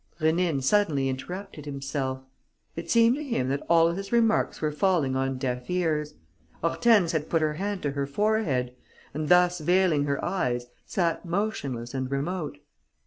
Rénine 0.19 0.63
suddenly 0.63 1.09
interrupted 1.09 1.65
himself. 1.67 2.23
It 2.75 2.89
seemed 2.89 3.17
to 3.17 3.23
him 3.23 3.49
that 3.49 3.61
all 3.69 3.91
his 3.91 4.11
remarks 4.11 4.59
were 4.59 4.71
falling 4.71 5.15
on 5.15 5.37
deaf 5.37 5.69
ears. 5.69 6.15
Hortense 6.63 7.11
had 7.11 7.29
put 7.29 7.43
her 7.43 7.53
hand 7.53 7.83
to 7.83 7.91
her 7.91 8.07
forehead 8.07 8.73
and, 9.13 9.29
thus 9.29 9.59
veiling 9.59 10.05
her 10.05 10.25
eyes, 10.25 10.65
sat 10.87 11.23
motionless 11.23 11.93
and 11.93 12.09
remote. 12.09 12.57